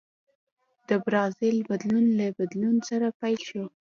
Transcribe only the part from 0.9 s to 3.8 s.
برازیل بدلون له بدلون سره پیل شو.